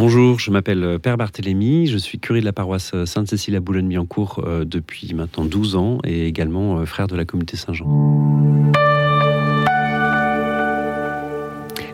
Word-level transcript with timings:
Bonjour, 0.00 0.38
je 0.38 0.50
m'appelle 0.50 0.82
euh, 0.82 0.98
Père 0.98 1.18
Barthélémy, 1.18 1.86
je 1.86 1.98
suis 1.98 2.18
curé 2.18 2.40
de 2.40 2.46
la 2.46 2.54
paroisse 2.54 2.92
euh, 2.94 3.04
Sainte-Cécile 3.04 3.54
à 3.54 3.60
Boulogne-Billancourt 3.60 4.42
euh, 4.42 4.64
depuis 4.64 5.12
maintenant 5.12 5.44
12 5.44 5.76
ans 5.76 5.98
et 6.04 6.26
également 6.26 6.86
frère 6.86 7.06
de 7.06 7.14
la 7.14 7.26
communauté 7.26 7.58
Saint-Jean. 7.58 7.86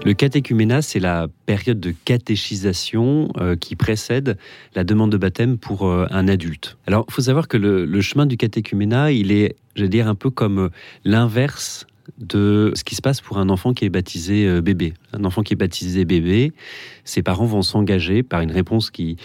Le 0.05 0.15
catéchuménat, 0.15 0.83
c'est 0.83 1.01
la 1.01 1.27
période 1.47 1.81
de 1.81 1.93
catéchisation 2.05 3.29
qui 3.61 3.75
précède 3.75 4.39
la 4.77 4.85
demande 4.85 5.11
de 5.11 5.17
baptême 5.17 5.59
pour 5.59 5.91
un 5.91 6.29
adulte. 6.29 6.79
Alors, 6.87 7.07
il 7.09 7.13
faut 7.13 7.23
savoir 7.23 7.49
que 7.49 7.57
le, 7.57 8.01
chemin 8.03 8.25
du 8.25 8.37
catéchuménat, 8.37 9.11
il 9.11 9.33
est, 9.33 9.57
je 9.75 9.83
vais 9.83 9.89
dire, 9.89 10.07
un 10.07 10.15
peu 10.15 10.31
comme 10.31 10.71
l'inverse 11.05 11.89
de 12.19 12.73
ce 12.75 12.85
qui 12.85 12.95
se 12.95 13.03
passe 13.03 13.21
pour 13.21 13.39
un 13.39 13.49
enfant 13.49 13.75
qui 13.75 13.85
est 13.85 13.91
baptisé 13.91 14.47
euh, 14.47 14.61
bébé. 14.61 14.95
Un 15.13 15.25
enfant 15.25 15.43
qui 15.43 15.55
est 15.55 15.57
baptisé 15.57 16.05
bébé, 16.05 16.53
ses 17.05 17.23
parents 17.23 17.47
vont 17.47 17.63
s'engager 17.63 18.23
par 18.23 18.41
une 18.41 18.53
réponse 18.53 18.91
qui 18.91 19.17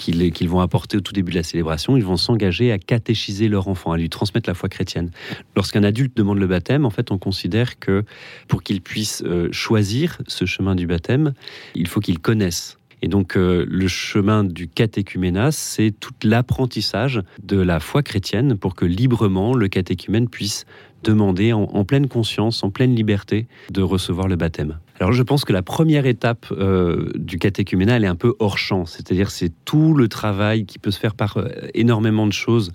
qu'ils 0.00 0.48
vont 0.48 0.60
apporter 0.60 0.96
au 0.96 1.00
tout 1.00 1.12
début 1.12 1.32
de 1.32 1.36
la 1.36 1.42
célébration, 1.42 1.94
ils 1.94 2.04
vont 2.04 2.16
s'engager 2.16 2.72
à 2.72 2.78
catéchiser 2.78 3.48
leur 3.48 3.68
enfant, 3.68 3.92
à 3.92 3.98
lui 3.98 4.08
transmettre 4.08 4.48
la 4.48 4.54
foi 4.54 4.70
chrétienne. 4.70 5.10
Lorsqu'un 5.54 5.84
adulte 5.84 6.16
demande 6.16 6.38
le 6.38 6.46
baptême, 6.46 6.86
en 6.86 6.90
fait, 6.90 7.10
on 7.10 7.18
considère 7.18 7.78
que 7.78 8.04
pour 8.48 8.62
qu'il 8.62 8.80
puisse 8.80 9.22
euh, 9.26 9.48
choisir 9.52 10.16
ce 10.26 10.46
chemin 10.46 10.74
du 10.74 10.86
baptême, 10.86 11.34
il 11.74 11.86
faut 11.86 12.00
qu'il 12.00 12.18
connaisse 12.18 12.78
et 13.02 13.08
donc 13.08 13.36
euh, 13.36 13.64
le 13.68 13.88
chemin 13.88 14.44
du 14.44 14.68
catéchuménat, 14.68 15.52
c'est 15.52 15.92
tout 15.98 16.12
l'apprentissage 16.22 17.22
de 17.42 17.58
la 17.58 17.80
foi 17.80 18.02
chrétienne 18.02 18.58
pour 18.58 18.74
que 18.74 18.84
librement 18.84 19.54
le 19.54 19.68
catéchumène 19.68 20.28
puisse 20.28 20.66
demander 21.02 21.52
en, 21.52 21.84
pleine 21.84 22.08
conscience, 22.08 22.62
en 22.62 22.70
pleine 22.70 22.94
liberté, 22.94 23.46
de 23.70 23.82
recevoir 23.82 24.28
le 24.28 24.36
baptême. 24.36 24.78
Alors 25.00 25.12
je 25.12 25.22
pense 25.22 25.46
que 25.46 25.52
la 25.54 25.62
première 25.62 26.04
étape 26.04 26.44
euh, 26.52 27.08
du 27.14 27.38
catéchuménat, 27.38 27.96
elle 27.96 28.04
est 28.04 28.08
un 28.08 28.16
peu 28.16 28.34
hors 28.38 28.58
champ, 28.58 28.84
c'est-à-dire 28.84 29.30
c'est 29.30 29.50
tout 29.64 29.94
le 29.94 30.08
travail 30.08 30.66
qui 30.66 30.78
peut 30.78 30.90
se 30.90 31.00
faire 31.00 31.14
par 31.14 31.38
euh, 31.38 31.48
énormément 31.72 32.26
de 32.26 32.34
choses. 32.34 32.70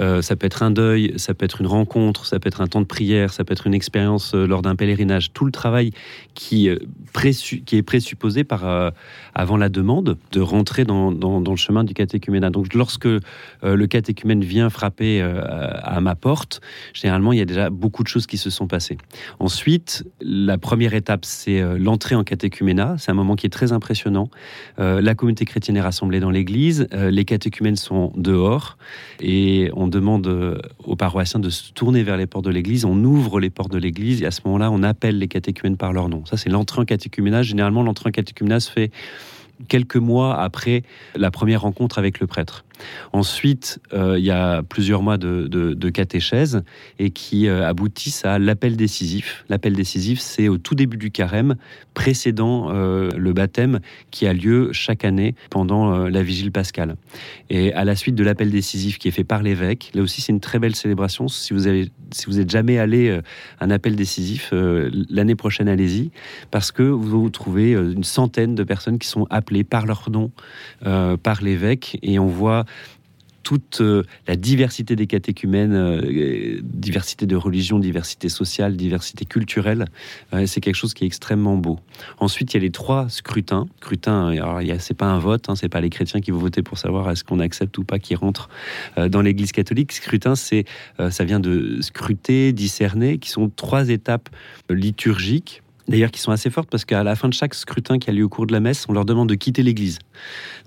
Euh, 0.00 0.22
ça 0.22 0.34
peut 0.34 0.46
être 0.46 0.62
un 0.62 0.70
deuil, 0.70 1.12
ça 1.16 1.34
peut 1.34 1.44
être 1.44 1.60
une 1.60 1.66
rencontre, 1.66 2.24
ça 2.24 2.40
peut 2.40 2.46
être 2.46 2.62
un 2.62 2.68
temps 2.68 2.80
de 2.80 2.86
prière, 2.86 3.34
ça 3.34 3.44
peut 3.44 3.52
être 3.52 3.66
une 3.66 3.74
expérience 3.74 4.32
lors 4.32 4.62
d'un 4.62 4.76
pèlerinage. 4.76 5.34
Tout 5.34 5.44
le 5.44 5.52
travail 5.52 5.90
qui, 6.32 6.68
est 6.68 7.82
présupposé 7.82 8.44
par, 8.44 8.92
avant 9.34 9.56
la 9.56 9.68
demande 9.68 10.16
de 10.32 10.40
rentrer 10.40 10.84
dans, 10.84 11.10
dans, 11.12 11.40
le 11.40 11.56
chemin 11.56 11.84
du 11.84 11.94
catéchuménat. 11.94 12.50
Donc 12.50 12.74
lorsque 12.74 13.08
le 13.62 13.86
catéchumène 13.86 14.42
vient 14.42 14.70
frapper 14.70 15.20
à 15.20 16.00
ma 16.00 16.14
porte, 16.14 16.60
généralement 16.92 17.32
il 17.32 17.40
y 17.40 17.42
a 17.42 17.46
déjà 17.46 17.70
beaucoup 17.70 18.04
de 18.04 18.08
choses 18.08 18.28
qui 18.28 18.38
se 18.38 18.50
sont 18.50 18.68
passées. 18.68 18.98
Ensuite, 19.40 20.04
la 20.20 20.58
première 20.58 20.94
étape, 20.94 21.24
c'est 21.24 21.57
euh, 21.60 21.78
l'entrée 21.78 22.14
en 22.14 22.24
catéchuménat. 22.24 22.96
C'est 22.98 23.10
un 23.10 23.14
moment 23.14 23.36
qui 23.36 23.46
est 23.46 23.50
très 23.50 23.72
impressionnant. 23.72 24.30
Euh, 24.78 25.00
la 25.00 25.14
communauté 25.14 25.44
chrétienne 25.44 25.76
est 25.76 25.82
rassemblée 25.82 26.20
dans 26.20 26.30
l'église, 26.30 26.88
euh, 26.92 27.10
les 27.10 27.24
catéchumènes 27.24 27.76
sont 27.76 28.12
dehors 28.16 28.78
et 29.20 29.70
on 29.74 29.88
demande 29.88 30.60
aux 30.84 30.96
paroissiens 30.96 31.40
de 31.40 31.50
se 31.50 31.72
tourner 31.72 32.02
vers 32.02 32.16
les 32.16 32.26
portes 32.26 32.44
de 32.44 32.50
l'église. 32.50 32.84
On 32.84 33.02
ouvre 33.04 33.40
les 33.40 33.50
portes 33.50 33.72
de 33.72 33.78
l'église 33.78 34.22
et 34.22 34.26
à 34.26 34.30
ce 34.30 34.40
moment-là, 34.46 34.70
on 34.70 34.82
appelle 34.82 35.18
les 35.18 35.28
catéchumènes 35.28 35.76
par 35.76 35.92
leur 35.92 36.08
nom. 36.08 36.24
Ça, 36.24 36.36
c'est 36.36 36.50
l'entrée 36.50 36.80
en 36.80 36.84
catéchuménat. 36.84 37.42
Généralement, 37.42 37.82
l'entrée 37.82 38.08
en 38.08 38.12
catéchuménat 38.12 38.60
se 38.60 38.70
fait 38.70 38.90
quelques 39.66 39.96
mois 39.96 40.40
après 40.40 40.82
la 41.16 41.30
première 41.30 41.62
rencontre 41.62 41.98
avec 41.98 42.20
le 42.20 42.26
prêtre. 42.26 42.64
Ensuite, 43.12 43.80
euh, 43.92 44.18
il 44.18 44.24
y 44.24 44.30
a 44.30 44.62
plusieurs 44.62 45.02
mois 45.02 45.18
de, 45.18 45.88
catéchèse 45.90 46.62
et 46.98 47.10
qui 47.10 47.48
euh, 47.48 47.66
aboutissent 47.66 48.24
à 48.24 48.38
l'appel 48.38 48.76
décisif. 48.76 49.44
L'appel 49.48 49.74
décisif, 49.74 50.20
c'est 50.20 50.48
au 50.48 50.58
tout 50.58 50.74
début 50.74 50.98
du 50.98 51.10
carême, 51.10 51.56
précédant 51.94 52.68
euh, 52.70 53.10
le 53.16 53.32
baptême 53.32 53.80
qui 54.10 54.26
a 54.26 54.32
lieu 54.32 54.70
chaque 54.72 55.04
année 55.04 55.34
pendant 55.50 56.08
la 56.08 56.22
vigile 56.22 56.52
pascale. 56.52 56.96
Et 57.48 57.72
à 57.72 57.84
la 57.84 57.96
suite 57.96 58.14
de 58.14 58.22
l'appel 58.22 58.50
décisif 58.50 58.98
qui 58.98 59.08
est 59.08 59.12
fait 59.12 59.24
par 59.24 59.42
l'évêque, 59.42 59.90
là 59.94 60.02
aussi 60.02 60.20
c'est 60.20 60.32
une 60.32 60.40
très 60.40 60.58
belle 60.58 60.74
célébration. 60.74 61.28
Si 61.28 61.54
vous 61.54 61.66
avez, 61.66 61.90
si 62.12 62.26
vous 62.26 62.38
êtes 62.38 62.50
jamais 62.50 62.78
allé 62.78 63.10
à 63.10 63.64
un 63.64 63.70
appel 63.70 63.96
décisif, 63.96 64.52
l'année 64.52 65.34
prochaine 65.34 65.68
allez-y, 65.68 66.10
parce 66.50 66.70
que 66.70 66.82
vous 66.82 67.30
trouvez 67.30 67.72
une 67.72 68.04
centaine 68.04 68.54
de 68.54 68.64
personnes 68.64 68.98
qui 68.98 69.08
sont 69.08 69.26
appelées 69.30 69.64
par 69.64 69.86
leur 69.86 70.10
nom 70.10 70.30
par 70.82 71.42
l'évêque 71.42 71.98
et 72.02 72.18
on 72.18 72.26
voit 72.26 72.64
toute 73.48 73.80
euh, 73.80 74.02
la 74.26 74.36
diversité 74.36 74.94
des 74.94 75.06
catéchumènes, 75.06 75.72
euh, 75.72 76.60
diversité 76.62 77.24
de 77.24 77.34
religion, 77.34 77.78
diversité 77.78 78.28
sociale, 78.28 78.76
diversité 78.76 79.24
culturelle, 79.24 79.86
euh, 80.34 80.44
c'est 80.44 80.60
quelque 80.60 80.74
chose 80.74 80.92
qui 80.92 81.04
est 81.04 81.06
extrêmement 81.06 81.56
beau. 81.56 81.78
Ensuite, 82.18 82.52
il 82.52 82.58
y 82.58 82.60
a 82.60 82.62
les 82.62 82.70
trois 82.70 83.08
scrutins. 83.08 83.66
Scrutin, 83.80 84.34
c'est 84.80 84.92
pas 84.92 85.06
un 85.06 85.18
vote, 85.18 85.48
hein, 85.48 85.56
c'est 85.56 85.70
pas 85.70 85.80
les 85.80 85.88
chrétiens 85.88 86.20
qui 86.20 86.30
vont 86.30 86.40
voter 86.40 86.62
pour 86.62 86.76
savoir 86.76 87.10
est-ce 87.10 87.24
qu'on 87.24 87.40
accepte 87.40 87.78
ou 87.78 87.84
pas 87.84 87.98
qui 87.98 88.14
rentre 88.14 88.50
dans 88.98 89.22
l'Église 89.22 89.52
catholique. 89.52 89.92
Scrutin, 89.92 90.34
c'est 90.34 90.66
ça 91.08 91.24
vient 91.24 91.40
de 91.40 91.78
scruter, 91.80 92.52
discerner, 92.52 93.16
qui 93.16 93.30
sont 93.30 93.48
trois 93.48 93.88
étapes 93.88 94.28
liturgiques 94.68 95.62
d'ailleurs 95.88 96.10
qui 96.10 96.20
sont 96.20 96.30
assez 96.30 96.50
fortes 96.50 96.68
parce 96.70 96.84
qu'à 96.84 97.02
la 97.02 97.16
fin 97.16 97.28
de 97.28 97.34
chaque 97.34 97.54
scrutin 97.54 97.98
qui 97.98 98.10
a 98.10 98.12
lieu 98.12 98.24
au 98.24 98.28
cours 98.28 98.46
de 98.46 98.52
la 98.52 98.60
messe, 98.60 98.86
on 98.88 98.92
leur 98.92 99.04
demande 99.04 99.28
de 99.28 99.34
quitter 99.34 99.62
l'église. 99.62 99.98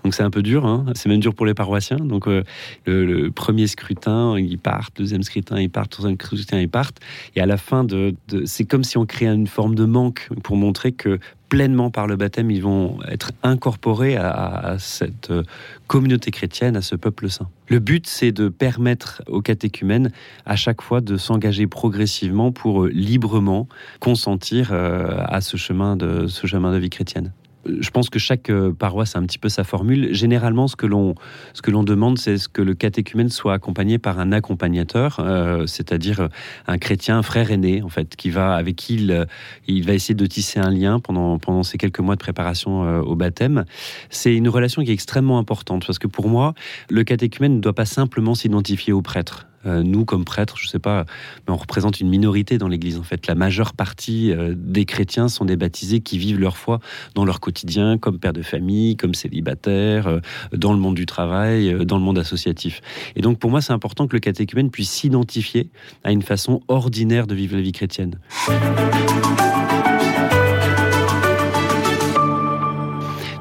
Donc 0.04 0.14
c'est 0.14 0.22
un 0.22 0.30
peu 0.30 0.42
dur, 0.42 0.66
hein. 0.66 0.84
c'est 0.94 1.08
même 1.08 1.20
dur 1.20 1.34
pour 1.34 1.46
les 1.46 1.54
paroissiens. 1.54 1.98
Donc 1.98 2.26
euh, 2.28 2.42
le, 2.86 3.30
premier 3.30 3.66
scrutin, 3.66 4.38
ils 4.38 4.58
partent, 4.58 4.96
deuxième 4.96 5.22
scrutin, 5.22 5.60
ils 5.60 5.70
partent, 5.70 5.90
troisième 5.90 6.18
scrutin, 6.20 6.58
ils 6.58 6.68
partent. 6.68 6.98
Et 7.36 7.40
à 7.40 7.46
la 7.46 7.56
fin 7.56 7.84
de, 7.84 8.14
c'est 8.44 8.64
comme 8.64 8.84
si 8.84 8.98
on 8.98 9.06
créait 9.06 9.32
une 9.32 9.46
forme 9.46 9.74
de 9.74 9.84
manque 9.84 10.28
pour 10.42 10.56
montrer 10.56 10.92
que 10.92 11.18
pleinement 11.52 11.90
par 11.90 12.06
le 12.06 12.16
baptême, 12.16 12.50
ils 12.50 12.62
vont 12.62 12.96
être 13.06 13.30
incorporés 13.42 14.16
à, 14.16 14.76
cette 14.78 15.30
euh, 15.30 15.42
communauté 15.86 16.30
chrétienne, 16.30 16.76
à 16.76 16.80
ce 16.80 16.96
peuple 16.96 17.28
saint. 17.28 17.50
Le 17.68 17.78
but, 17.78 18.06
c'est 18.06 18.32
de 18.32 18.48
permettre 18.48 19.22
aux 19.26 19.42
catéchumènes 19.42 20.12
à 20.46 20.56
chaque 20.56 20.80
fois 20.80 21.02
de 21.02 21.18
s'engager 21.18 21.66
progressivement 21.66 22.52
pour 22.52 22.84
euh, 22.84 22.88
librement 22.88 23.68
consentir 24.00 24.72
à 24.72 25.42
ce 25.42 25.58
chemin 25.58 25.94
de, 25.94 26.26
ce 26.26 26.46
chemin 26.46 26.72
de 26.72 26.78
vie 26.78 26.88
chrétienne 26.88 27.32
je 27.66 27.90
pense 27.90 28.10
que 28.10 28.18
chaque 28.18 28.50
euh, 28.50 28.72
paroisse 28.72 29.16
a 29.16 29.18
un 29.18 29.24
petit 29.24 29.38
peu 29.38 29.48
sa 29.48 29.64
formule. 29.64 30.12
Généralement, 30.12 30.68
ce 30.68 30.76
que 30.76 30.86
l'on 30.86 31.14
ce 31.54 31.62
que 31.62 31.70
l'on 31.70 31.84
demande, 31.84 32.18
c'est 32.18 32.38
ce 32.38 32.48
que 32.48 32.62
le 32.62 32.74
catéchumène 32.74 33.28
soit 33.28 33.54
accompagné 33.54 33.98
par 33.98 34.18
un 34.18 34.32
accompagnateur, 34.32 35.18
euh, 35.20 35.66
c'est-à-dire 35.66 36.20
euh, 36.20 36.28
un 36.66 36.78
chrétien, 36.78 37.18
un 37.18 37.22
frère 37.22 37.50
aîné, 37.50 37.82
en 37.82 37.88
fait, 37.88 38.16
qui 38.16 38.30
va 38.30 38.54
avec 38.54 38.76
qui 38.76 38.94
il, 38.94 39.26
il, 39.68 39.84
va 39.84 39.94
essayer 39.94 40.14
de 40.14 40.26
tisser 40.26 40.60
un 40.60 40.70
lien 40.70 41.00
pendant 41.00 41.38
pendant 41.38 41.62
ces 41.62 41.78
quelques 41.78 42.00
mois 42.00 42.14
de 42.14 42.20
préparation 42.20 43.00
au 43.00 43.16
baptême. 43.16 43.64
C'est 44.10 44.34
une 44.34 44.48
relation 44.48 44.82
qui 44.82 44.90
est 44.90 44.94
extrêmement 44.94 45.38
importante 45.38 45.86
parce 45.86 45.98
que 45.98 46.06
pour 46.06 46.28
moi, 46.28 46.54
le 46.90 47.04
catéchumène 47.04 47.56
ne 47.56 47.60
doit 47.60 47.74
pas 47.74 47.86
simplement 47.86 48.34
s'identifier 48.34 48.92
au 48.92 49.02
prêtre. 49.02 49.46
Euh, 49.66 49.82
nous, 49.82 50.04
comme 50.04 50.24
prêtres, 50.24 50.56
je 50.58 50.66
ne 50.66 50.70
sais 50.70 50.78
pas, 50.78 51.04
mais 51.46 51.54
on 51.54 51.56
représente 51.56 52.00
une 52.00 52.08
minorité 52.08 52.58
dans 52.58 52.68
l'Église. 52.68 52.98
En 52.98 53.02
fait, 53.02 53.26
la 53.26 53.34
majeure 53.34 53.72
partie 53.72 54.32
euh, 54.32 54.54
des 54.56 54.84
chrétiens 54.84 55.28
sont 55.28 55.44
des 55.44 55.56
baptisés 55.56 56.00
qui 56.00 56.18
vivent 56.18 56.40
leur 56.40 56.56
foi 56.56 56.80
dans 57.14 57.24
leur 57.24 57.40
quotidien, 57.40 57.98
comme 57.98 58.18
père 58.18 58.32
de 58.32 58.42
famille, 58.42 58.96
comme 58.96 59.14
célibataire, 59.14 60.06
euh, 60.06 60.20
dans 60.52 60.72
le 60.72 60.78
monde 60.78 60.94
du 60.94 61.06
travail, 61.06 61.84
dans 61.84 61.96
le 61.96 62.02
monde 62.02 62.18
associatif. 62.18 62.80
Et 63.16 63.22
donc, 63.22 63.38
pour 63.38 63.50
moi, 63.50 63.60
c'est 63.60 63.72
important 63.72 64.06
que 64.06 64.16
le 64.16 64.20
catéchumène 64.20 64.70
puisse 64.70 64.90
s'identifier 64.90 65.70
à 66.04 66.12
une 66.12 66.22
façon 66.22 66.62
ordinaire 66.68 67.26
de 67.26 67.34
vivre 67.34 67.56
la 67.56 67.62
vie 67.62 67.72
chrétienne. 67.72 68.18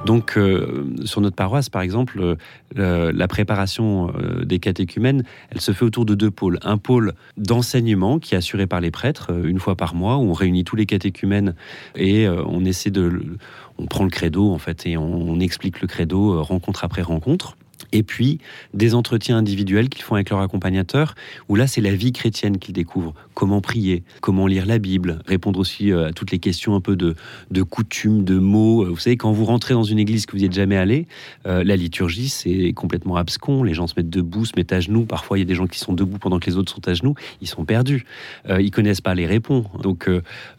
Donc, 0.05 0.35
euh, 0.35 0.85
sur 1.05 1.21
notre 1.21 1.35
paroisse, 1.35 1.69
par 1.69 1.83
exemple, 1.83 2.35
euh, 2.77 3.11
la 3.13 3.27
préparation 3.27 4.11
euh, 4.15 4.43
des 4.45 4.59
catéchumènes, 4.59 5.23
elle 5.51 5.61
se 5.61 5.73
fait 5.73 5.85
autour 5.85 6.05
de 6.05 6.15
deux 6.15 6.31
pôles. 6.31 6.57
Un 6.63 6.77
pôle 6.77 7.13
d'enseignement 7.37 8.17
qui 8.17 8.33
est 8.33 8.37
assuré 8.37 8.65
par 8.65 8.81
les 8.81 8.89
prêtres 8.89 9.31
une 9.45 9.59
fois 9.59 9.75
par 9.75 9.93
mois, 9.93 10.17
où 10.17 10.21
on 10.21 10.33
réunit 10.33 10.63
tous 10.63 10.75
les 10.75 10.85
catéchumènes 10.85 11.53
et 11.95 12.27
on 12.27 12.65
essaie 12.65 12.89
de, 12.89 13.37
on 13.77 13.85
prend 13.85 14.03
le 14.03 14.09
credo 14.09 14.51
en 14.51 14.57
fait 14.57 14.85
et 14.87 14.97
on 14.97 15.39
explique 15.39 15.81
le 15.81 15.87
credo 15.87 16.41
rencontre 16.43 16.83
après 16.83 17.01
rencontre. 17.01 17.55
Et 17.91 18.03
puis 18.03 18.39
des 18.73 18.95
entretiens 18.95 19.37
individuels 19.37 19.89
qu'ils 19.89 20.03
font 20.03 20.15
avec 20.15 20.29
leur 20.29 20.39
accompagnateur, 20.39 21.15
où 21.49 21.55
là 21.55 21.67
c'est 21.67 21.81
la 21.81 21.93
vie 21.93 22.11
chrétienne 22.11 22.57
qu'ils 22.57 22.73
découvrent. 22.73 23.13
Comment 23.33 23.61
prier, 23.61 24.03
comment 24.21 24.47
lire 24.47 24.65
la 24.65 24.79
Bible, 24.79 25.21
répondre 25.25 25.59
aussi 25.59 25.91
euh, 25.91 26.09
à 26.09 26.13
toutes 26.13 26.31
les 26.31 26.39
questions 26.39 26.75
un 26.75 26.81
peu 26.81 26.95
de, 26.95 27.15
de 27.49 27.63
coutumes, 27.63 28.23
de 28.23 28.37
mots. 28.37 28.85
Vous 28.85 28.97
savez, 28.97 29.17
quand 29.17 29.31
vous 29.31 29.45
rentrez 29.45 29.73
dans 29.73 29.83
une 29.83 29.99
église 29.99 30.25
que 30.25 30.33
vous 30.33 30.39
n'y 30.39 30.45
êtes 30.45 30.53
jamais 30.53 30.77
allé, 30.77 31.07
euh, 31.45 31.63
la 31.63 31.75
liturgie 31.75 32.29
c'est 32.29 32.73
complètement 32.73 33.15
abscon. 33.15 33.63
Les 33.63 33.73
gens 33.73 33.87
se 33.87 33.93
mettent 33.97 34.09
debout, 34.09 34.45
se 34.45 34.53
mettent 34.55 34.73
à 34.73 34.79
genoux. 34.79 35.05
Parfois 35.05 35.37
il 35.37 35.41
y 35.41 35.43
a 35.43 35.47
des 35.47 35.55
gens 35.55 35.67
qui 35.67 35.79
sont 35.79 35.93
debout 35.93 36.17
pendant 36.17 36.39
que 36.39 36.49
les 36.49 36.57
autres 36.57 36.71
sont 36.71 36.87
à 36.87 36.93
genoux. 36.93 37.15
Ils 37.41 37.47
sont 37.47 37.65
perdus. 37.65 38.05
Euh, 38.49 38.61
ils 38.61 38.71
connaissent 38.71 39.01
pas 39.01 39.15
les 39.15 39.25
réponses. 39.25 39.65
Donc 39.81 40.09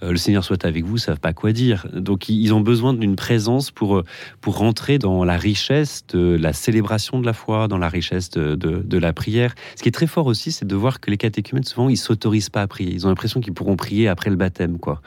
le 0.00 0.16
Seigneur 0.16 0.44
soit 0.44 0.64
avec 0.64 0.84
vous, 0.84 0.98
savent 0.98 1.20
pas 1.20 1.32
quoi 1.32 1.52
dire. 1.52 1.86
Donc 1.92 2.28
ils 2.28 2.52
ont 2.54 2.60
besoin 2.60 2.94
d'une 2.94 3.16
présence 3.16 3.70
pour, 3.70 4.02
pour 4.40 4.58
rentrer 4.58 4.98
dans 4.98 5.24
la 5.24 5.36
richesse 5.36 6.04
de 6.08 6.36
la 6.40 6.52
célébration 6.52 7.11
de 7.20 7.26
la 7.26 7.32
foi, 7.32 7.68
dans 7.68 7.78
la 7.78 7.88
richesse 7.88 8.30
de, 8.30 8.98
la 8.98 9.12
prière. 9.12 9.54
Ce 9.76 9.82
qui 9.82 9.88
est 9.88 9.92
très 9.92 10.06
fort 10.06 10.26
aussi, 10.26 10.52
c'est 10.52 10.66
de 10.66 10.76
voir 10.76 11.00
que 11.00 11.10
les 11.10 11.16
catéchumènes, 11.16 11.64
souvent, 11.64 11.88
ils 11.88 11.96
s'autorisent 11.96 12.50
pas 12.50 12.62
à 12.62 12.66
prier. 12.66 12.92
Ils 12.92 13.06
ont 13.06 13.08
l'impression 13.08 13.40
qu'ils 13.40 13.52
pourront 13.52 13.76
prier 13.76 14.08
après 14.08 14.30
le 14.30 14.36
baptême, 14.36 14.78
quoi. 14.78 15.02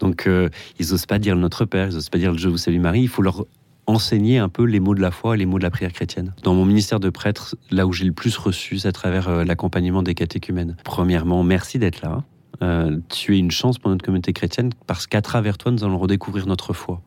Donc, 0.00 0.26
euh, 0.26 0.48
ils 0.78 0.90
n'osent 0.90 1.06
pas 1.06 1.18
dire 1.18 1.36
Notre 1.36 1.64
Père, 1.64 1.88
ils 1.88 1.94
n'osent 1.94 2.10
pas 2.10 2.18
dire 2.18 2.36
Je 2.36 2.48
vous 2.48 2.58
salue 2.58 2.80
Marie. 2.80 3.02
Il 3.02 3.08
faut 3.08 3.22
leur 3.22 3.44
enseigner 3.86 4.38
un 4.38 4.50
peu 4.50 4.64
les 4.64 4.80
mots 4.80 4.94
de 4.94 5.00
la 5.00 5.10
foi 5.10 5.34
et 5.34 5.38
les 5.38 5.46
mots 5.46 5.58
de 5.58 5.62
la 5.62 5.70
prière 5.70 5.92
chrétienne. 5.92 6.34
Dans 6.42 6.54
mon 6.54 6.66
ministère 6.66 7.00
de 7.00 7.08
prêtre, 7.08 7.56
là 7.70 7.86
où 7.86 7.92
j'ai 7.92 8.04
le 8.04 8.12
plus 8.12 8.36
reçu, 8.36 8.78
c'est 8.78 8.88
à 8.88 8.92
travers 8.92 9.28
euh, 9.28 9.44
l'accompagnement 9.44 10.02
des 10.02 10.14
catéchumènes. 10.14 10.76
Premièrement, 10.84 11.42
merci 11.42 11.78
d'être 11.78 12.02
là. 12.02 12.22
Euh, 12.62 12.98
tu 13.08 13.36
es 13.36 13.38
une 13.38 13.50
chance 13.50 13.78
pour 13.78 13.90
notre 13.90 14.04
communauté 14.04 14.32
chrétienne 14.32 14.70
parce 14.86 15.06
qu'à 15.06 15.22
travers 15.22 15.58
toi, 15.58 15.72
nous 15.72 15.84
allons 15.84 15.98
redécouvrir 15.98 16.46
notre 16.46 16.72
foi. 16.72 17.00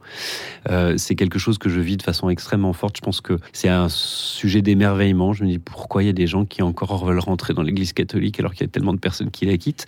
Euh, 0.69 0.95
c'est 0.97 1.15
quelque 1.15 1.39
chose 1.39 1.57
que 1.57 1.69
je 1.69 1.79
vis 1.79 1.97
de 1.97 2.03
façon 2.03 2.29
extrêmement 2.29 2.73
forte. 2.73 2.97
Je 2.97 3.01
pense 3.01 3.21
que 3.21 3.37
c'est 3.53 3.69
un 3.69 3.89
sujet 3.89 4.61
d'émerveillement. 4.61 5.33
Je 5.33 5.43
me 5.43 5.49
dis 5.49 5.59
pourquoi 5.59 6.03
il 6.03 6.07
y 6.07 6.09
a 6.09 6.13
des 6.13 6.27
gens 6.27 6.45
qui 6.45 6.61
encore 6.61 7.05
veulent 7.05 7.19
rentrer 7.19 7.53
dans 7.53 7.63
l'Église 7.63 7.93
catholique 7.93 8.39
alors 8.39 8.53
qu'il 8.53 8.61
y 8.61 8.69
a 8.69 8.71
tellement 8.71 8.93
de 8.93 8.99
personnes 8.99 9.31
qui 9.31 9.45
la 9.45 9.57
quittent? 9.57 9.85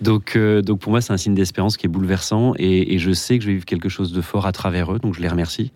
Donc, 0.00 0.36
euh, 0.36 0.62
donc 0.62 0.80
pour 0.80 0.90
moi, 0.90 1.00
c'est 1.00 1.12
un 1.12 1.18
signe 1.18 1.34
d'espérance 1.34 1.76
qui 1.76 1.86
est 1.86 1.90
bouleversant 1.90 2.54
et, 2.58 2.94
et, 2.94 2.98
je 2.98 3.12
sais 3.12 3.38
que 3.38 3.44
je 3.44 3.48
vais 3.48 3.54
vivre 3.54 3.66
quelque 3.66 3.88
chose 3.88 4.12
de 4.12 4.20
fort 4.20 4.46
à 4.46 4.52
travers 4.52 4.92
eux. 4.92 4.98
Donc 4.98 5.14
je 5.14 5.20
les 5.20 5.28
remercie. 5.28 5.72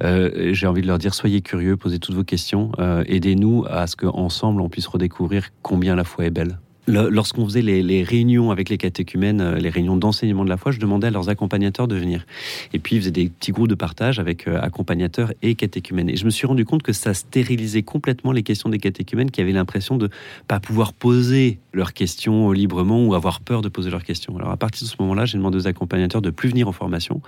J'ai 0.00 0.66
envie 0.66 0.82
de 0.82 0.86
leur 0.86 0.98
dire 0.98 1.14
soyez 1.14 1.40
curieux, 1.40 1.76
posez 1.76 1.98
toutes 1.98 2.14
vos 2.14 2.24
questions, 2.24 2.72
aidez-nous 3.06 3.64
à 3.68 3.86
ce 3.86 3.96
qu'ensemble 3.96 4.60
on 4.60 4.68
puisse 4.68 4.86
redécouvrir 4.86 5.48
combien 5.62 5.94
la 5.96 6.04
foi 6.04 6.26
est 6.26 6.30
belle 6.30 6.58
lorsqu'on 6.88 7.44
faisait 7.44 7.62
les, 7.62 8.02
réunions 8.02 8.50
avec 8.50 8.68
les 8.68 8.78
catéchumènes, 8.78 9.40
euh, 9.40 9.56
les 9.56 9.70
réunions 9.70 9.96
d'enseignement 9.96 10.44
de 10.44 10.48
la 10.48 10.56
foi, 10.56 10.72
je 10.72 10.78
demandais 10.78 11.08
à 11.08 11.10
leurs 11.10 11.28
accompagnateurs 11.28 11.88
de 11.88 11.96
venir. 11.96 12.26
Et 12.72 12.78
puis, 12.78 12.96
ils 12.96 13.00
faisaient 13.00 13.10
des 13.10 13.28
petits 13.28 13.52
groupes 13.52 13.68
de 13.68 13.74
partage 13.74 14.18
avec 14.18 14.48
euh, 14.48 14.60
accompagnateurs 14.60 15.32
et 15.42 15.54
catéchumènes. 15.54 16.08
Et 16.08 16.16
je 16.16 16.24
me 16.24 16.30
suis 16.30 16.46
rendu 16.46 16.64
compte 16.64 16.82
que 16.82 16.92
ça 16.92 17.14
stérilisait 17.14 17.82
complètement 17.82 18.32
les 18.32 18.42
questions 18.42 18.70
des 18.70 18.78
catéchumènes 18.78 19.30
qui 19.30 19.40
avaient 19.40 19.52
l'impression 19.52 19.96
de 19.96 20.08
pas 20.46 20.60
pouvoir 20.60 20.92
poser 20.92 21.58
leurs 21.72 21.92
questions 21.92 22.50
librement 22.52 23.04
ou 23.04 23.14
avoir 23.14 23.40
peur 23.40 23.62
de 23.62 23.68
poser 23.68 23.90
leurs 23.90 24.04
questions. 24.04 24.36
Alors, 24.36 24.50
à 24.50 24.56
partir 24.56 24.86
de 24.86 24.90
ce 24.90 24.96
moment-là, 25.00 25.26
j'ai 25.26 25.38
demandé 25.38 25.58
aux 25.58 25.66
accompagnateurs 25.66 26.22
de 26.22 26.30
plus 26.30 26.48
venir 26.48 26.68
en 26.68 26.72
formation. 26.72 27.20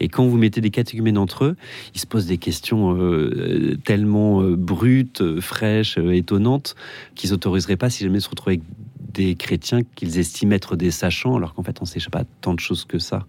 Et 0.00 0.08
quand 0.08 0.26
vous 0.26 0.36
mettez 0.36 0.60
des 0.60 0.70
catéchumènes 0.70 1.18
entre 1.18 1.44
eux, 1.44 1.56
ils 1.94 2.00
se 2.00 2.06
posent 2.06 2.26
des 2.26 2.38
questions 2.38 2.96
euh, 2.96 3.76
tellement 3.84 4.42
brutes, 4.42 5.40
fraîches, 5.40 5.98
étonnantes, 5.98 6.74
qu'ils 7.14 7.30
n'autoriseraient 7.30 7.76
pas 7.76 7.90
si 7.90 8.04
jamais 8.04 8.18
ils 8.18 8.22
se 8.22 8.28
retrouvaient 8.28 8.54
avec 8.54 8.62
des 9.16 9.34
chrétiens 9.34 9.80
qu'ils 9.94 10.18
estiment 10.18 10.52
être 10.52 10.76
des 10.76 10.90
sachants, 10.90 11.36
alors 11.36 11.54
qu'en 11.54 11.62
fait 11.62 11.78
on 11.80 11.84
ne 11.84 11.88
sait 11.88 12.00
pas 12.10 12.24
tant 12.42 12.54
de 12.54 12.60
choses 12.60 12.84
que 12.84 12.98
ça, 12.98 13.26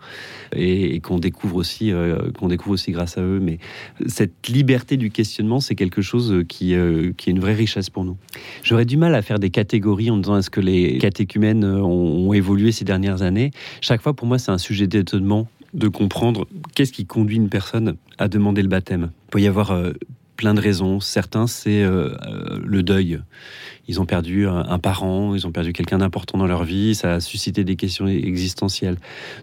et, 0.53 0.99
qu'on 0.99 1.17
découvre 1.17 1.55
aussi, 1.55 1.91
euh, 1.91 2.31
qu'on 2.31 2.49
découvre 2.49 2.73
aussi 2.73 2.91
grâce 2.91 3.17
à 3.17 3.21
eux. 3.21 3.39
Mais 3.39 3.59
cette 4.05 4.47
liberté 4.49 4.97
du 4.97 5.09
questionnement, 5.09 5.59
c'est 5.59 5.75
quelque 5.75 6.01
chose 6.01 6.43
qui, 6.47 6.75
euh, 6.75 7.13
qui 7.15 7.29
est 7.29 7.31
une 7.31 7.39
vraie 7.39 7.53
richesse 7.53 7.89
pour 7.89 8.03
nous. 8.03 8.17
J'aurais 8.63 8.85
du 8.85 8.97
mal 8.97 9.15
à 9.15 9.21
faire 9.21 9.39
des 9.39 9.49
catégories 9.49 10.11
en 10.11 10.17
disant 10.17 10.37
est-ce 10.37 10.49
que 10.49 10.61
les 10.61 10.97
catéchumènes 10.97 11.63
ont, 11.63 12.33
évolué 12.33 12.71
ces 12.71 12.83
dernières 12.83 13.21
années. 13.21 13.51
Chaque 13.81 14.01
fois, 14.01 14.13
pour 14.13 14.27
moi, 14.27 14.37
c'est 14.37 14.51
un 14.51 14.57
sujet 14.57 14.85
d'étonnement 14.85 15.47
de 15.73 15.87
comprendre 15.87 16.47
qu'est-ce 16.75 16.91
qui 16.91 17.05
conduit 17.05 17.37
une 17.37 17.49
personne 17.49 17.95
à 18.17 18.27
demander 18.27 18.61
le 18.61 18.67
baptême. 18.67 19.11
Il 19.27 19.31
peut 19.31 19.41
y 19.41 19.47
avoir 19.47 19.71
euh, 19.71 19.93
plein 20.37 20.53
de 20.53 20.61
raisons. 20.61 20.99
Certains, 20.99 21.47
c'est 21.47 21.83
le 21.83 22.83
deuil 22.83 23.19
ils 23.87 24.01
ont 24.01 24.05
perdu 24.05 24.47
un, 24.47 24.79
parent, 24.79 25.33
ils 25.33 25.47
ont 25.47 25.51
perdu 25.51 25.71
quelqu'un 25.71 25.99
d'important 25.99 26.37
dans 26.37 26.45
leur 26.45 26.65
vie, 26.65 26.93
ça 26.93 27.15
a 27.15 27.19
suscité 27.19 27.63
des 27.63 27.75
questions 27.77 28.07
existentielles. 28.07 28.97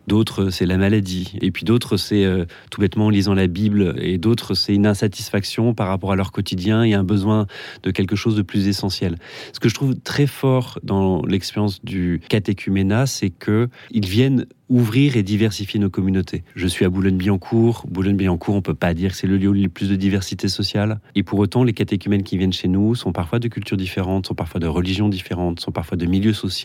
D'autres, 0.07 0.51
c'est 0.51 0.67
la 0.67 0.77
maladie. 0.77 1.33
Et 1.41 1.51
puis 1.51 1.65
d'autres, 1.65 1.97
c'est 1.97 2.25
euh, 2.25 2.45
tout 2.71 2.81
bêtement 2.81 3.07
en 3.07 3.11
lisant 3.11 3.35
la 3.35 3.47
Bible. 3.47 3.95
Et 3.99 4.19
d'autres, 4.19 4.55
c'est 4.55 4.75
une 4.75 4.87
insatisfaction 4.87 5.73
par 5.73 5.89
rapport 5.89 6.13
à 6.13 6.17
leur 6.17 6.31
quotidien 6.31 6.83
et 6.83 6.93
un 6.93 7.05
besoin 7.05 7.47
de 7.83 7.91
quelque 7.91 8.17
chose 8.17 8.37
de 8.37 8.43
plus 8.43 8.69
essentiel. 8.69 9.17
Ce 9.53 9.61
que 9.61 9.69
je 9.69 9.75
trouve 9.75 9.95
très 9.97 10.27
fort 10.27 10.79
dans 10.83 11.25
l'expérience 11.25 11.83
du 11.83 12.21
catéchuménat, 12.29 13.07
c'est 13.07 13.31
qu'ils 13.31 13.71
viennent 14.07 14.47
ouvrir 14.75 15.17
et 15.17 15.23
diversifier 15.23 15.79
nos 15.79 15.91
communautés. 15.91 16.43
Je 16.57 16.67
suis 16.67 16.85
à 16.85 16.89
Boulogne-Billancourt. 16.89 17.87
Boulogne-Billancourt, 17.89 18.57
on 18.57 18.63
peut 18.63 18.75
pas 18.75 18.93
dire 18.93 19.13
que 19.13 19.17
c'est 19.17 19.29
le 19.29 19.37
lieu 19.37 19.49
où 19.49 19.55
il 19.55 19.61
y 19.61 19.63
a 19.63 19.67
le 19.67 19.71
plus 19.71 19.89
de 19.89 19.97
diversité 19.97 20.49
sociale. 20.49 20.99
Et 21.15 21.23
pour 21.23 21.39
autant, 21.39 21.63
les 21.63 21.73
catéchumènes 21.73 22.25
qui 22.25 22.37
viennent 22.37 22.53
chez 22.53 22.67
nous 22.67 22.97
sont 22.97 23.13
parfois 23.13 23.39
de 23.39 23.47
cultures 23.47 23.77
différentes, 23.77 24.35
parfois 24.35 24.59
de 24.59 24.67
religions 24.67 25.09
différentes, 25.09 25.61
sont 25.61 25.71
parfois 25.71 25.97
de 25.97 26.07
milieux 26.07 26.33
sociaux 26.33 26.65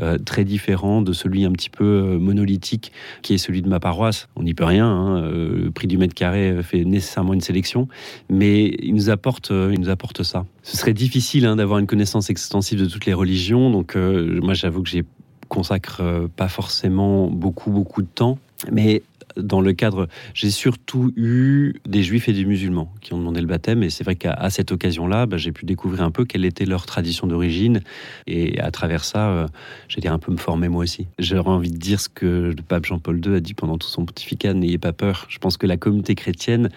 euh, 0.00 0.18
très 0.18 0.44
différents 0.44 1.02
de 1.02 1.12
celui 1.12 1.44
un 1.44 1.52
petit 1.52 1.70
peu 1.70 1.84
euh, 1.84 2.18
monolithique 2.18 2.92
qui 3.22 3.34
est 3.34 3.38
celui 3.38 3.62
de 3.62 3.68
ma 3.68 3.80
paroisse. 3.80 4.28
On 4.36 4.42
n'y 4.42 4.54
peut 4.54 4.64
rien, 4.64 4.86
hein, 4.86 5.22
euh, 5.24 5.64
le 5.64 5.70
prix 5.70 5.86
du 5.86 5.98
mètre 5.98 6.14
carré 6.14 6.62
fait 6.62 6.84
nécessairement 6.84 7.34
une 7.34 7.40
sélection, 7.40 7.88
mais 8.30 8.76
il 8.80 8.94
nous 8.94 9.10
apporte, 9.10 9.50
il 9.50 9.80
nous 9.80 9.88
apporte 9.88 10.22
ça. 10.22 10.46
Ce 10.62 10.76
serait 10.76 10.94
difficile 10.94 11.46
hein, 11.46 11.56
d'avoir 11.56 11.78
une 11.78 11.86
connaissance 11.86 12.30
extensive 12.30 12.80
de 12.80 12.86
toutes 12.86 13.06
les 13.06 13.14
religions, 13.14 13.70
donc 13.70 13.96
moi 13.96 14.54
j'avoue 14.54 14.82
que 14.82 14.88
j'ai 14.88 15.04
consacre 15.48 16.28
pas 16.36 16.48
forcément 16.48 17.28
beaucoup 17.28 17.70
beaucoup 17.70 18.02
de 18.02 18.08
temps, 18.08 18.38
mais 18.70 19.02
dans 19.36 19.60
le 19.60 19.72
cadre, 19.72 20.08
j'ai 20.32 20.50
surtout 20.50 21.12
eu 21.16 21.74
des 21.86 22.02
juifs 22.02 22.28
et 22.28 22.32
des 22.32 22.44
musulmans 22.44 22.92
qui 23.00 23.14
ont 23.14 23.18
demandé 23.18 23.40
le 23.40 23.46
baptême. 23.46 23.82
Et 23.82 23.90
c'est 23.90 24.04
vrai 24.04 24.16
qu'à 24.16 24.48
cette 24.50 24.72
occasion-là, 24.72 25.26
bah, 25.26 25.36
j'ai 25.36 25.52
pu 25.52 25.64
découvrir 25.64 26.02
un 26.02 26.10
peu 26.10 26.24
quelle 26.24 26.44
était 26.44 26.64
leur 26.64 26.86
tradition 26.86 27.26
d'origine. 27.26 27.80
Et 28.26 28.60
à 28.60 28.70
travers 28.70 29.04
ça, 29.04 29.30
euh, 29.30 29.48
j'ai 29.88 30.00
dit 30.00 30.08
un 30.08 30.18
peu 30.18 30.32
me 30.32 30.36
former 30.36 30.68
moi 30.68 30.82
aussi. 30.82 31.08
J'aurais 31.18 31.50
envie 31.50 31.70
de 31.70 31.76
dire 31.76 32.00
ce 32.00 32.08
que 32.08 32.26
le 32.56 32.62
pape 32.62 32.86
Jean-Paul 32.86 33.20
II 33.24 33.34
a 33.34 33.40
dit 33.40 33.54
pendant 33.54 33.78
tout 33.78 33.88
son 33.88 34.04
pontificat 34.04 34.54
n'ayez 34.54 34.78
pas 34.78 34.92
peur. 34.92 35.26
Je 35.28 35.38
pense 35.38 35.56
que 35.56 35.66
la 35.66 35.76
communauté 35.76 36.14
chrétienne 36.14 36.70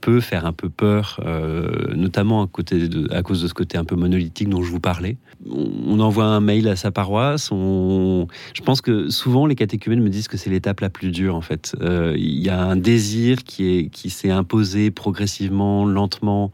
peut 0.00 0.20
faire 0.20 0.46
un 0.46 0.52
peu 0.52 0.68
peur, 0.68 1.20
euh, 1.24 1.94
notamment 1.94 2.42
à, 2.42 2.46
côté 2.46 2.88
de, 2.88 3.20
cause 3.22 3.42
de 3.42 3.48
ce 3.48 3.54
côté 3.54 3.78
un 3.78 3.84
peu 3.84 3.96
monolithique 3.96 4.48
dont 4.48 4.62
je 4.62 4.70
vous 4.70 4.80
parlais. 4.80 5.16
On, 5.48 6.00
envoie 6.00 6.24
un 6.24 6.40
mail 6.40 6.66
à 6.68 6.76
sa 6.76 6.90
paroisse. 6.90 7.50
On... 7.52 8.26
Je 8.54 8.62
pense 8.62 8.80
que 8.80 9.10
souvent 9.10 9.46
les 9.46 9.54
catéchumènes 9.54 10.02
me 10.02 10.08
disent 10.08 10.28
que 10.28 10.36
c'est 10.36 10.50
l'étape 10.50 10.80
la 10.80 10.88
plus 10.88 11.10
dure 11.10 11.34
en 11.34 11.40
fait. 11.40 11.76
Euh, 11.80 12.14
il 12.16 12.40
y 12.40 12.48
a 12.48 12.62
un 12.62 12.76
désir 12.76 13.44
qui 13.44 13.68
est 13.68 13.90
qui 13.90 14.08
s'est 14.10 14.30
imposé 14.30 14.90
progressivement, 14.90 15.84
lentement, 15.84 16.50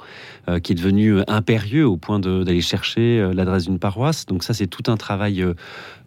euh, 0.49 0.59
qui 0.59 0.73
est 0.73 0.77
devenu 0.77 1.21
impérieux 1.29 1.87
au 1.87 1.97
point 1.97 2.19
d'aller 2.19 2.61
chercher 2.61 3.31
l'adresse 3.33 3.65
d'une 3.65 3.79
paroisse. 3.79 4.27
Donc 4.27 4.43
ça 4.43 4.55
c'est 4.55 4.67
tout 4.67 4.91
un 4.91 4.97
travail 4.97 5.45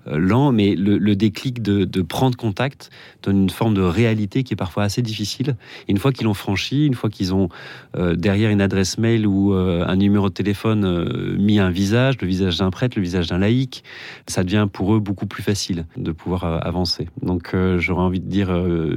lent, 0.10 0.52
mais 0.52 0.76
le, 0.76 1.16
déclic 1.16 1.62
de, 1.62 2.02
prendre 2.02 2.38
contact 2.38 2.90
donne 3.24 3.44
une 3.44 3.50
forme 3.50 3.74
de 3.74 3.82
réalité 3.82 4.44
qui 4.44 4.54
est 4.54 4.58
parfois 4.58 4.84
assez 4.84 5.02
difficile. 5.02 5.56
une 5.88 5.98
fois 5.98 6.12
qu'ils 6.12 6.26
l'ont 6.26 6.34
franchi, 6.34 6.86
une 6.86 6.94
fois 6.94 7.10
qu'ils 7.10 7.34
ont 7.34 7.50
euh, 7.98 8.16
derrière 8.16 8.50
une 8.50 8.62
adresse 8.62 8.98
mail 8.98 9.28
ou 9.28 9.54
euh, 9.54 9.86
un 9.86 9.96
numéro 9.96 10.30
de 10.30 10.34
téléphone 10.34 11.38
mis 11.38 11.60
un 11.60 11.70
visage, 11.70 12.16
le 12.22 12.28
visage 12.28 12.58
d'un 12.58 12.72
prêtre, 12.72 12.98
le 12.98 13.04
visage 13.04 13.28
d'un 13.28 13.40
laïc, 13.40 13.84
ça 14.28 14.44
devient 14.44 14.68
pour 14.72 14.96
eux 14.96 15.00
beaucoup 15.00 15.28
plus 15.28 15.44
facile 15.44 15.86
de 15.98 16.12
pouvoir 16.12 16.44
avancer. 16.66 17.08
Donc 17.22 17.56
j'aurais 17.78 18.04
envie 18.04 18.20
de 18.20 18.30
dire 18.30 18.52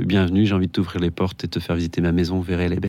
bienvenue, 0.04 0.46
j'ai 0.46 0.54
envie 0.54 0.68
de 0.68 0.72
t'ouvrir 0.72 1.00
les 1.00 1.10
portes 1.10 1.44
et 1.44 1.48
te 1.48 1.58
faire 1.58 1.76
visiter 1.76 2.00
ma 2.00 2.12
maison, 2.12 2.40
verrez 2.40 2.68
les 2.68 2.80